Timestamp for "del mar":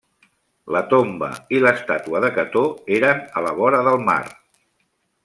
3.89-4.21